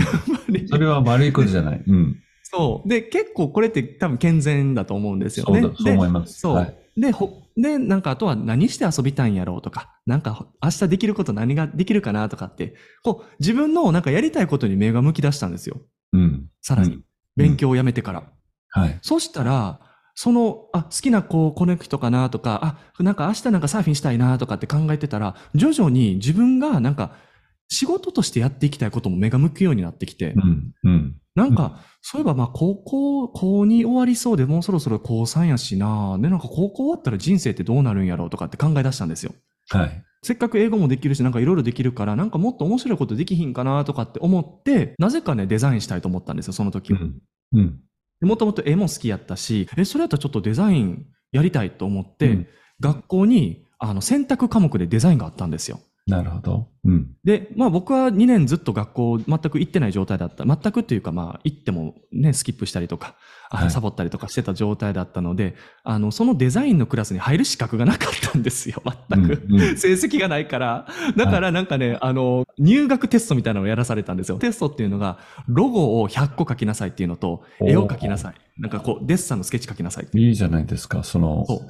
[0.69, 1.83] それは悪いことじゃない。
[1.87, 2.17] うん。
[2.43, 2.89] そう。
[2.89, 5.61] で、結構これって多分健全だと思うんですよね。
[5.61, 6.41] そうだ、そう思います。
[6.41, 6.55] そう。
[6.55, 6.77] はい。
[6.97, 15.81] で、ほ、で、なんかあとは何して遊びたいんやろうとか、なんか明日できること何ができるかなとかって、こう、自分のなんかやりたいことに目が向き出したんですよ。
[16.13, 16.47] うん。
[16.61, 16.95] さらに。
[16.95, 17.03] うん
[17.37, 18.25] 勉強をやめてから。
[18.71, 18.99] はい。
[19.03, 19.79] そしたら、
[20.15, 27.13] その、あ、好きな子、この人かなとか、あ、なんか明日なんかサーフィンしたいなとかって考えてたら、徐々に自分がなんか
[27.69, 30.73] 仕事としてやっていきたいことも目が向くようになってきて、うん。
[30.85, 31.17] うん。
[31.35, 39.33] なんか、そういえばまあ高校、高2終わりそうでもうそろそろ高3やしなで、なんか高校終わったら人生ってどうなるんやろうとかって考え出したんですよ。
[39.71, 40.05] はい。
[40.23, 47.01] せっかく英語もできるし、なんかいろいろできるから、なんかもっと面白いことできひんかなとかって思って、なぜかね、デザインしたいと思ったんですよ、その時は。
[47.01, 47.21] うん。
[47.53, 47.81] うん。
[48.29, 52.47] もともと絵も好きやったし、え、それやったらちょっとデザインやりたいと思って、うん
[52.81, 55.81] 学校にあの選択科目でデザインがあったんですよ。
[56.07, 56.69] なるほど。
[56.85, 57.17] うん。
[57.25, 60.45] で、まあ僕は2年ずっと学校全く行ってない状態だった。
[60.45, 63.17] 全くっていうかまあ行ってもね、スキップしたりとか、
[63.51, 69.43] あのはいサボったりとかしてた状態だったので、あの、そのデザインのクラスに入る資格がなかったんですよ、 全く。
[69.49, 70.87] うんうん成績がないから。
[71.17, 74.39] だからなんかね、あの、入学テストみたいなのをやらされたんですよ。
[74.39, 78.35] テストっていうのが、ロゴを100個書きなさいっていうのと、絵を描きなさい。
[78.59, 80.21] なんかこう、デッサンのスケッチ書きなさいって。
[80.21, 81.61] いいじゃないですか、その考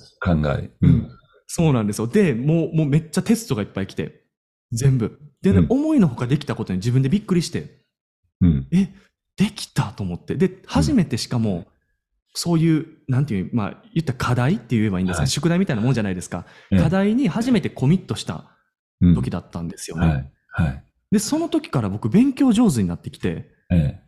[0.59, 0.70] え。
[0.83, 1.09] うん。
[1.46, 2.07] そうなんですよ。
[2.07, 4.25] で、もう、もうめっちゃテストがいっぱい来て、
[4.72, 5.18] 全部。
[5.42, 7.83] でね、うん思いのほかできたことに自分でびっくりして、
[8.40, 8.68] うん。
[8.72, 8.88] え、
[9.37, 10.35] できたと思って。
[10.35, 11.66] で、初めてしかも、
[12.35, 16.44] そういう、なんていう、まあ、言ったら課題って言えばいいんですか、はい宿題みたいなもんじゃないですか。
[16.70, 18.57] ええ課題に初めてコミットした
[19.00, 20.07] うん時だったんですよね。
[20.07, 20.33] はい。
[20.48, 20.85] はい。
[21.11, 24.02] で、その時から僕勉強上手になってきて、ええ。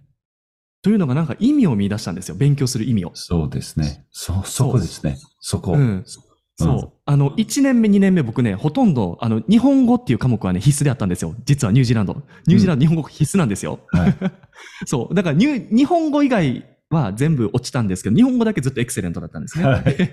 [0.82, 2.34] というのがなんか意味を見出したんですよ。
[2.34, 3.10] 勉強する意味を。
[3.14, 4.06] そうですね。
[4.10, 5.18] そ、そこですね。
[5.40, 5.72] そこ。
[5.72, 6.02] うん。
[6.06, 6.22] そ
[6.64, 6.92] う。
[7.04, 11.34] あの、1年目、2年目僕ね、ほとんど、あの、日本語っていう科目はね、必須であったんですよ。
[11.44, 12.14] 実はニュージーランド。
[12.46, 13.80] ニュージーランド、日本語必須なんですよ。
[13.92, 14.16] はい。
[14.86, 15.14] そう。
[15.14, 19.64] だからニュ、日本語以外は全部落ちたんですけど、日本語だけずっとエクセレントだったんですね。
[19.64, 19.84] はい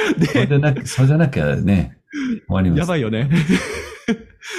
[0.32, 1.98] そうじゃなく、そうじゃなきゃね、
[2.46, 2.78] 終わります。
[2.80, 3.30] やばいよね。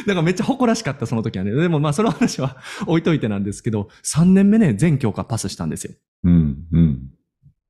[0.05, 1.51] だからめっちゃ誇らしかった、その時はね。
[1.51, 5.93] でもまあ、その話は置いといてなんですけど、3年目ね、全教科パスしたんですよ。
[6.23, 6.99] うん、うん。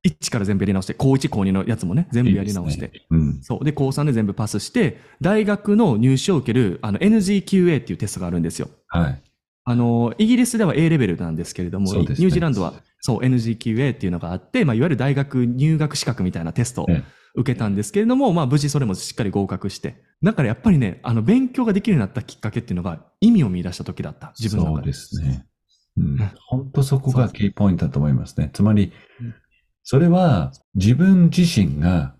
[0.04, 2.86] 1から全部やり直して、高1、高2のやつもね、全部やり直して。
[2.86, 3.42] いいねうん。
[3.42, 3.64] そう。
[3.64, 8.68] で、高3で全部パスして、大学の入試を受ける、あの、NGQA っていうテストがあるんですよ。
[8.88, 9.22] はい。
[9.64, 20.02] あの、イギリスでは A レベルなんですけれども、ねニュージーランドは、そう、NGQA っていうのがあって、まあ、いわゆる大学入学資格みたいなテストをえ受けたんですけれども、まあ、無事それもしっかり合格して。
[20.22, 24.34] だからやっぱりね、あの、勉強ができるようになったきっかけっていうのが、意味を見出した時だった。
[24.38, 24.92] 自分の中で。
[24.92, 25.46] そうですね。
[25.46, 25.52] うん
[25.96, 26.18] うん。
[26.46, 28.50] 本当そこがキーポイントだと思いますね。
[28.52, 29.34] つまりうん、
[29.82, 32.14] それは自分自身が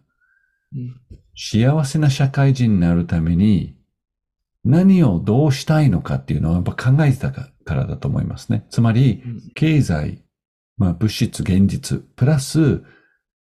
[0.75, 0.97] うん
[1.35, 3.75] 幸せな社会人になるために
[4.65, 8.67] 何をどうしたいのかっていうのをやっぱ考えてたからだと思いますね。
[8.71, 10.23] つまり、うん経済、
[10.77, 12.83] まあ物質、現実、プラス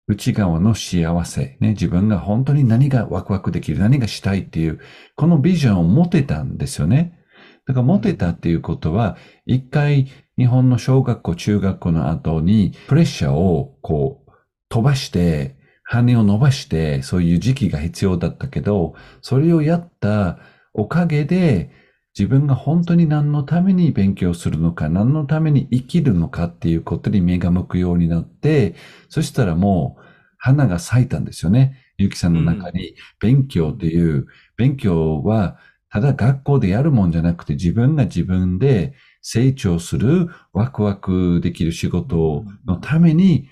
[0.08, 4.80] 内側の幸せ、ね、自分が本当に何がワクワクできる、何がしたいっていう、
[5.16, 7.20] このビジョンを持てたんですよね。
[7.68, 10.08] だから持てたっていうことは、一回
[10.42, 14.32] 日本の小学校、中学校の後にプレッシャーをこう
[14.70, 20.40] 飛ばして、羽を伸ばして、そういう時期が必要だったけど、それをやった
[20.74, 21.70] おかげで、
[22.18, 28.74] 自分が本当に何のために勉強するのか、何のために生きるのかっていうことに目が向くようになって、
[29.10, 30.04] そしたらもう
[30.40, 31.78] 花が咲いたんですよね。
[32.00, 34.26] ゆきさんの中に勉強っていう、
[34.58, 35.60] 勉強は
[35.92, 43.48] ただ学校でやるもんじゃなくて自分が自分で成長するワクワクできる仕事のために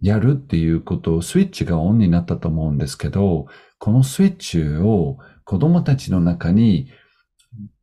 [0.00, 3.46] やるっていうことをスイッチがオンになったと思うんですけど、
[3.78, 6.88] このスイッチを子供たちの中に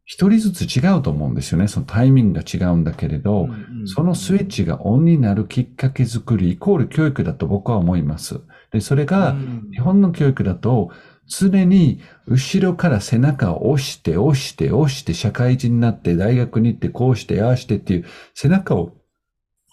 [0.10, 1.68] 一人ずつ違うと思うんですよね。
[1.68, 3.50] そのタイミングが違うんだけれど、
[3.86, 8.40] そのスイッチがオンになるきっかけ作りイコール教育だと僕は思います。
[8.72, 9.36] で、それが
[9.74, 10.92] 日本の教育だと
[11.28, 18.96] 常に後ろから背中を押して押して押して社会人になって大学に行ってこうしてああしてっていう背中を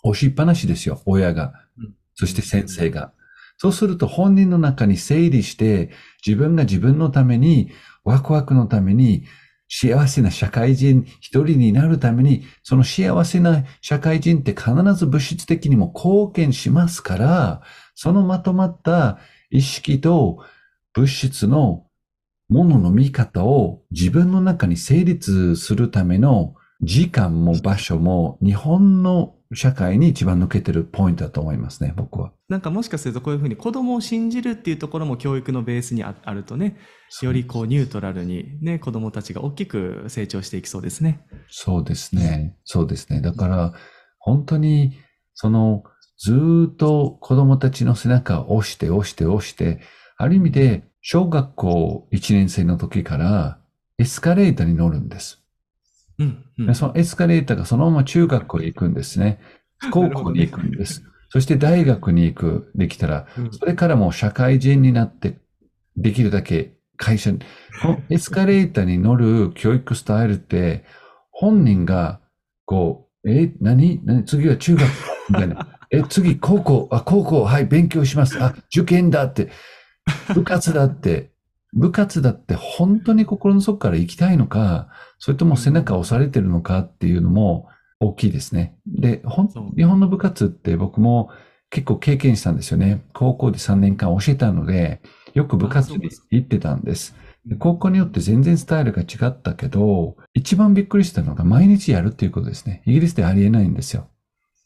[0.03, 1.01] 押しっぱなしですよ。
[1.07, 1.95] 親がうん。
[2.15, 3.13] そして先生が。
[3.57, 5.91] そうすると本人の中に整理して
[6.27, 7.71] 自分が自分のために
[8.03, 9.25] ワクワクのために
[9.69, 17.63] 幸せな社会人一人になるために、その幸せな社会人って必ず物質的にも貢献しますから、
[17.95, 19.19] そのまとまった
[19.51, 20.45] 意識と
[20.95, 21.87] 物質の
[22.49, 32.33] ものの見方を自分の中に成立するための時間も場所も日本の社会に一番抜けてるポイントだと思いますね、僕は。
[32.49, 36.77] なんかもしかするとこういうふうに子供を信じるっていうところも教育のベースにああるとね、
[37.23, 41.25] よりこうニュートラルにね、子供たちが大きく成長していきそうですね。
[41.49, 42.57] そうですね。
[42.65, 43.21] そうですね。
[43.21, 43.73] だから、
[44.19, 44.99] 本当に、
[45.35, 45.85] その、
[46.19, 49.81] ずーっと子供たちの背中を押して押して押して、
[50.17, 53.59] ある意味で、小学校1年生の時から
[53.99, 55.43] エスカレーターに乗るんです。
[56.19, 56.67] うん、うん。
[56.67, 59.41] でそのエスカレーターがそのまま中学校へ行くんです ね。
[59.91, 61.03] 高校に行くんです。
[61.29, 63.53] そして大学に行く、できたら、うん。
[63.53, 65.39] それからもう社会人になって、
[65.97, 67.41] できるだけ会社に、
[67.83, 70.85] このエスカレーターに乗る教育スタイルって、
[71.33, 72.21] 本人が、
[72.65, 74.01] こう、え、何？
[74.05, 74.25] 何？
[74.25, 74.89] 次は中学？
[75.31, 75.79] みたいな。
[75.91, 78.43] え、次高校、あ、高校、はい、勉強します。
[78.43, 79.51] あ、受験だって、
[80.35, 81.31] 部活だって、
[81.73, 84.89] 部活だって本当に心の底から行きたいのか、
[85.19, 87.69] それとも背中を押されてるのかっていうのも
[88.01, 88.77] 大きいですね。
[88.87, 89.23] で、
[89.77, 91.31] 日本の部活って僕も
[91.71, 93.03] 結構経験したんですよね。
[93.13, 95.03] 高校で3年間教えたので、
[95.35, 97.17] よく部活に行ってたんです。
[97.47, 102.83] で高校によって全然スタイルが違ったけど、一番びっくりしたのが毎日やるっていうことですね。
[102.87, 104.09] イギリスでありえないんですよ。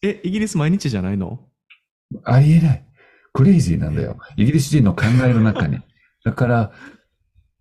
[0.03, 1.41] え、イギリス毎日じゃないの？
[2.25, 2.85] ありえない。
[3.33, 4.19] クレイジーなんだよ。
[4.37, 5.79] イギリス人の考えの中に。
[6.25, 6.73] だから、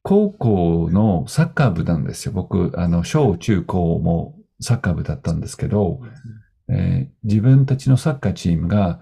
[0.01, 2.31] 高校のサッカー部なんですよ。
[2.31, 6.01] 僕、あの、小中高もサッカー部だったんですけど、
[6.69, 9.01] えー自分たちのサッカーチームが、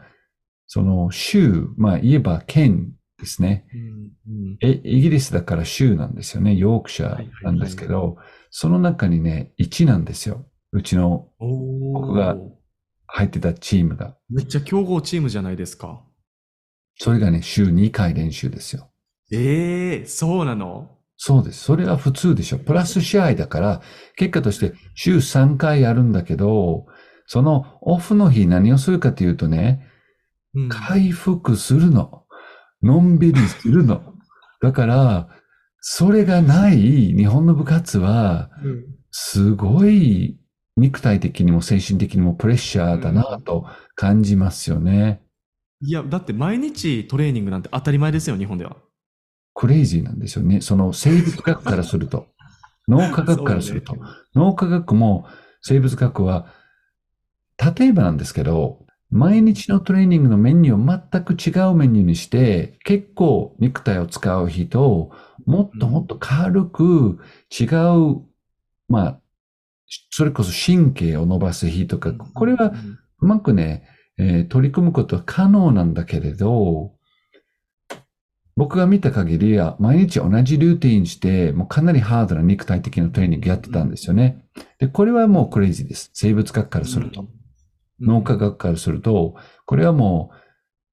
[0.67, 3.67] その州、まあ言えば県ですね。
[3.73, 3.81] うん
[4.27, 6.55] うんえ、イギリスだから州なんですよね。
[6.55, 8.17] ヨークシャーなんですけど、
[8.49, 10.45] その中にね、1なんですよ。
[10.71, 12.39] うちのお僕がー
[13.07, 14.17] 入ってたチームが。
[14.29, 16.04] めっちゃ強豪チームじゃないですか。
[16.97, 18.89] それがね、週2回練習ですよ。
[19.31, 20.89] ええそうなの？
[21.17, 21.63] そうです。
[21.63, 22.57] それは普通でしょ。
[22.59, 23.81] プラス試合だから、
[24.17, 26.85] 結果として週3回やるんだけど、
[27.25, 29.87] そのオフの日何をするかというとね、
[30.53, 32.23] うん回復するの。
[32.83, 34.13] のんびりするの。
[34.61, 35.29] だから、
[35.79, 36.77] それがない
[37.15, 38.85] 日本の部活は、うん
[39.17, 40.37] すごい
[40.75, 45.21] 肉体的にも精神的にもプレッシャーだなと感じますよね。
[45.81, 48.77] いや、だって毎日トレーニングなんて当たり前ですよ、日本では。
[49.53, 50.61] クレイジーなんですよね。
[50.61, 52.27] その生物学からすると。
[52.87, 53.93] 脳科学からすると。
[53.93, 54.01] ね
[54.35, 55.25] 脳科学も
[55.61, 56.47] 生物学は、
[57.77, 65.11] 例えばなんですけど、毎日のトレーニングのメニューを全く違うメニューにして、結構肉体を使う日と、
[65.45, 68.21] もっともっと軽く違う、
[68.89, 69.21] まあ、
[70.11, 76.93] それこそ神経を伸ばす日とか、これはうんうまくね、えー取り組むことは可能なんだけれど、
[78.55, 84.45] 僕が見た限りは、毎日同じルーティンして、もうかなりハードな肉体的なトレーニングやってたんですよね。
[84.79, 86.09] で、これはもうクレイジーです。
[86.13, 87.21] 生物学からすると。
[87.21, 87.29] うん
[88.01, 90.37] 脳科学からすると、これはもう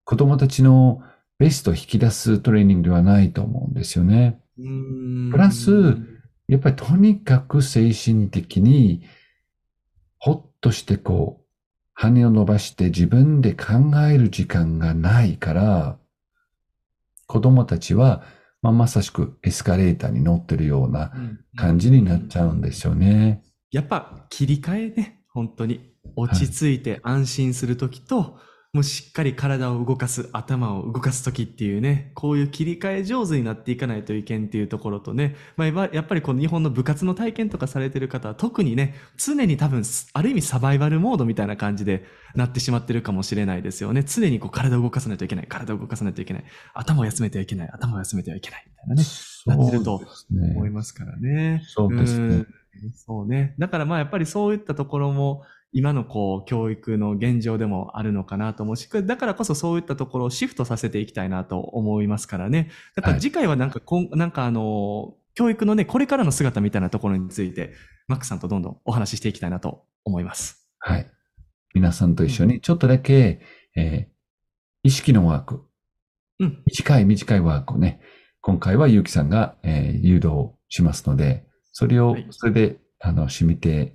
[0.05, 1.03] 子供たちの
[1.39, 4.41] ベストを引き出すトレーニングではないと思うんですよね。
[4.59, 5.97] うんプラス
[6.47, 9.03] やっぱりとにかく精神的に
[10.19, 11.41] ほっとしてこう、
[11.94, 15.98] 羽を伸ばして自分で考える時間がないから、
[17.26, 18.24] 子供たちは、
[18.61, 21.12] まあ、まさしくエスカレーターに乗ってるような
[21.57, 23.42] 感じになっちゃうんですよね。
[23.70, 25.92] やっぱ切り替えね、本当に。
[26.16, 28.38] 落ち着いて安心するときと、
[28.73, 39.83] もうしっかり体を動かす、頭を動かすときっていうね、こういう切り替え上手になっていかないといけんっていうところとね、まあ、やっぱりこの日本の部活の体験とかされてる方は特にね、常に多分、
[40.15, 44.05] ある意味サバイバルモードみたいな感じでなってしまってるかもしれないですよね。
[44.05, 49.03] 常にこう体を動かさないといけない、体を動かさないといけない、頭を休めてはいけない、頭を休めてはいけないみたいなね、
[49.49, 51.63] なってると思いますからね。
[51.67, 52.47] そうですねん。
[52.95, 53.55] そうね。
[53.59, 62.71] だからまあやっぱりそういったところも今のこう教育の現状でもあるのかなと思うし、だからこそそういったところをシフトさせていきたいなと思いますからね。
[62.95, 67.73] だからはい次回はなんかこん、なんかあの、教育のね、これからの姿みたいなところについて、
[68.07, 70.69] マックさんとどんどんお話ししていきたいなと思います。
[70.79, 71.11] はい。
[71.75, 73.41] 皆さんと一緒にちょっとだけ、
[73.77, 74.13] えー
[74.85, 75.65] 意識のワーク、
[76.41, 76.63] うん。
[76.67, 78.01] 短い短いワークをね、
[78.41, 83.95] 今回はゆうきさんが、えー誘導しますので、それをはい、それで、あの、染みて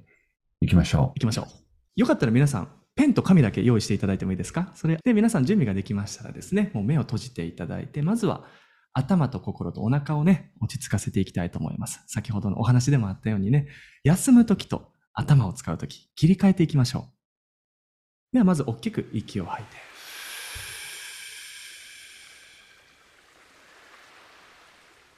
[0.61, 1.66] いきましょ行きましょう。
[1.97, 4.71] よかったら皆さん、ペンと紙だけ用意していただいてもいいですか？
[4.75, 8.45] それで皆さん準備ができましたらですね、もう目を閉じていただいて、まずは
[8.93, 12.03] 頭と心とお腹をね、落ち着かせていきたいと思います。
[12.05, 13.67] 先ほどのお話でもあったようにね、
[14.03, 18.33] 休むときと頭を使うとき、切り替えていきましょう。
[18.33, 19.75] ではまず大きく息を吐いて。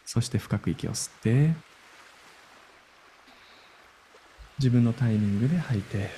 [0.05, 1.53] そして深く息を吸って
[4.59, 6.09] 自分のタイミングで吐いて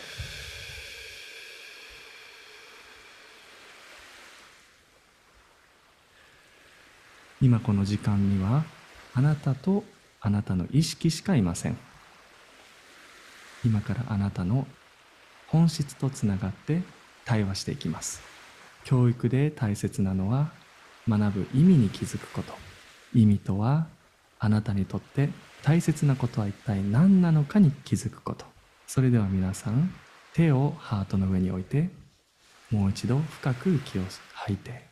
[7.41, 8.63] 今この時間には
[9.15, 9.83] あなたと
[10.19, 11.77] あなたの意識しかいません。
[13.65, 14.67] 今からあなたの
[15.47, 16.83] 本質とつながって
[17.25, 18.21] 対話していきます。
[18.83, 20.51] 教育で大切なのは
[21.09, 22.53] 学ぶ意味に気づくこと。
[23.15, 23.87] 意味とは
[24.37, 25.29] あなたにとって
[25.63, 28.45] 大切なことは一体何なのかに気づくこと。
[28.85, 29.91] それでは皆さん
[30.33, 31.89] 手をハートの上に置いて
[32.69, 34.91] もう一度深く息を吐いて。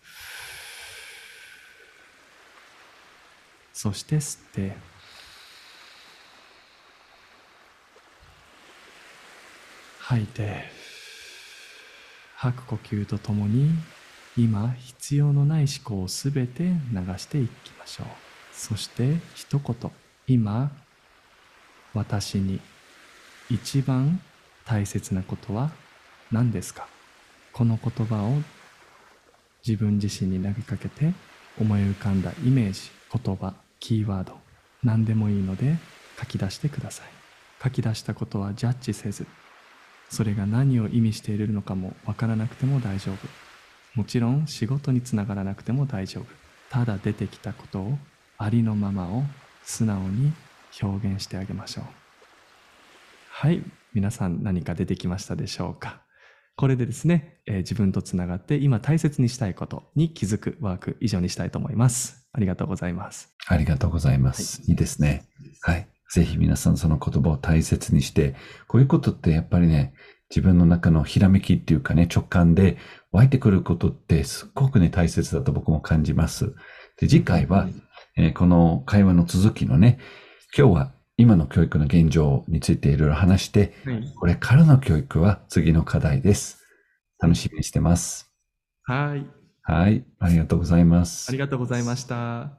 [3.81, 4.75] そして吸って。
[9.99, 10.65] 吐いて
[12.35, 13.69] 吐く呼吸とともに
[14.35, 16.73] 今必要のない思考をすべて流
[17.17, 18.07] していきましょう。
[18.51, 19.91] そして一言。
[20.27, 20.71] 今
[21.93, 22.59] 私に
[23.49, 24.19] 一番
[24.65, 25.71] 大切なことは
[26.33, 26.85] 何ですか？
[27.53, 28.41] この言葉を
[29.65, 31.13] 自分自身に投げかけて
[31.57, 33.53] 思い浮かんだイメージ言葉。
[33.79, 34.37] キーワード
[34.83, 35.77] 何でもいいので
[36.19, 37.07] 書き出してください。
[37.63, 39.25] 書き出したことはジャッジせず
[40.09, 43.27] それが何を意味しているのかもわからなくても大丈夫。
[43.95, 46.25] もちろん仕事につながらなくても大丈夫。
[46.69, 47.97] ただ出てきたことを
[48.37, 49.23] ありのままを
[49.63, 50.31] 素直に
[50.81, 51.85] 表現してあげましょう。
[53.29, 53.61] はい。
[53.93, 56.01] 皆さん何か出てきましたでしょうか？
[56.55, 62.18] これでですね、えー、自分とつながって今大切にしたいことに気づくワーク以上にしたいと思います。
[62.33, 65.25] ありがとうございますありがとうございます、はい、いいですね
[65.61, 68.35] はいぜひ皆さんその言葉を大切にして、
[68.67, 69.93] こういうことってやっぱりね、
[70.29, 72.77] 自分の中のひらめきっていうかね、直感で
[73.11, 76.55] 湧いてくることってすっごくね、大切だと僕も感じます。
[76.99, 77.67] で、次回は、
[78.17, 79.99] えー、この会話の続きのね、
[80.57, 86.65] 今日は今の教育の現状についていろいろ話して、はい、これからの教育は次の課題です。
[87.19, 88.31] 楽しみにしてます。
[88.83, 89.38] はい。
[89.69, 90.03] はい。
[90.17, 91.29] ありがとうございます。
[91.29, 92.58] ありがとうございました。